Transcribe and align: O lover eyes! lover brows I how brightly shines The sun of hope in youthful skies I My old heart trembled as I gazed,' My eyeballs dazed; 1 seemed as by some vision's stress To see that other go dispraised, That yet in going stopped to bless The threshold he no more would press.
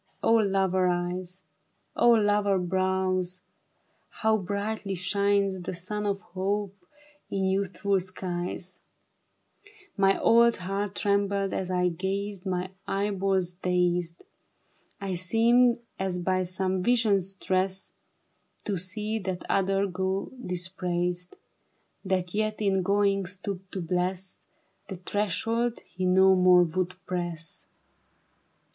O 0.23 0.33
lover 0.33 0.87
eyes! 0.87 1.43
lover 1.95 2.57
brows 2.57 3.43
I 3.43 4.07
how 4.21 4.37
brightly 4.37 4.95
shines 4.95 5.61
The 5.61 5.75
sun 5.75 6.07
of 6.07 6.19
hope 6.21 6.75
in 7.29 7.43
youthful 7.45 7.99
skies 7.99 8.81
I 8.81 9.69
My 9.97 10.19
old 10.19 10.57
heart 10.57 10.95
trembled 10.95 11.53
as 11.53 11.69
I 11.69 11.89
gazed,' 11.89 12.45
My 12.47 12.71
eyeballs 12.87 13.53
dazed; 13.53 14.23
1 14.97 15.17
seemed 15.17 15.77
as 15.99 16.17
by 16.17 16.45
some 16.45 16.81
vision's 16.81 17.29
stress 17.33 17.93
To 18.65 18.79
see 18.79 19.19
that 19.19 19.43
other 19.47 19.85
go 19.85 20.31
dispraised, 20.43 21.35
That 22.03 22.33
yet 22.33 22.59
in 22.59 22.81
going 22.81 23.27
stopped 23.27 23.71
to 23.73 23.81
bless 23.83 24.39
The 24.87 24.95
threshold 24.95 25.77
he 25.85 26.07
no 26.07 26.33
more 26.33 26.63
would 26.63 26.95
press. 27.05 27.67